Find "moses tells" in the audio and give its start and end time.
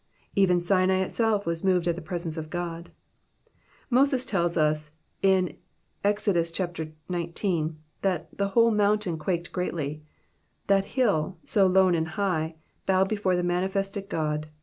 3.91-4.57